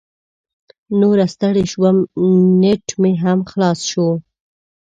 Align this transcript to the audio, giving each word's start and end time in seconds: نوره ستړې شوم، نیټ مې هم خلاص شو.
نوره 0.99 1.25
ستړې 1.33 1.63
شوم، 1.71 1.97
نیټ 2.61 2.85
مې 3.01 3.11
هم 3.23 3.39
خلاص 3.51 3.79
شو. 3.91 4.07